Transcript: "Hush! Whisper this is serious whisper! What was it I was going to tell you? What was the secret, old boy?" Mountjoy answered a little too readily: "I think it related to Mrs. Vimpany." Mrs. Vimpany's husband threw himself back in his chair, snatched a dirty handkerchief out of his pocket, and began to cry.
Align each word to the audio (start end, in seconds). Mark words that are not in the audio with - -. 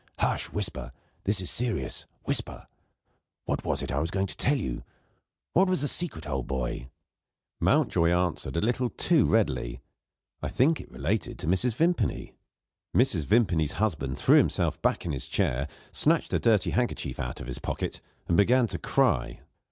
"Hush! 0.17 0.51
Whisper 0.51 0.91
this 1.25 1.39
is 1.41 1.51
serious 1.51 2.07
whisper! 2.23 2.65
What 3.45 3.63
was 3.63 3.83
it 3.83 3.91
I 3.91 3.99
was 3.99 4.09
going 4.09 4.25
to 4.25 4.35
tell 4.35 4.57
you? 4.57 4.81
What 5.53 5.69
was 5.69 5.81
the 5.81 5.87
secret, 5.87 6.27
old 6.27 6.47
boy?" 6.47 6.89
Mountjoy 7.59 8.09
answered 8.09 8.57
a 8.57 8.61
little 8.61 8.89
too 8.89 9.25
readily: 9.27 9.79
"I 10.41 10.49
think 10.49 10.81
it 10.81 10.89
related 10.91 11.37
to 11.37 11.47
Mrs. 11.47 11.75
Vimpany." 11.75 12.33
Mrs. 12.97 13.25
Vimpany's 13.27 13.73
husband 13.73 14.17
threw 14.17 14.39
himself 14.39 14.81
back 14.81 15.05
in 15.05 15.11
his 15.11 15.27
chair, 15.27 15.67
snatched 15.91 16.33
a 16.33 16.39
dirty 16.39 16.71
handkerchief 16.71 17.19
out 17.19 17.39
of 17.39 17.45
his 17.45 17.59
pocket, 17.59 18.01
and 18.27 18.35
began 18.35 18.65
to 18.69 18.79
cry. 18.79 19.41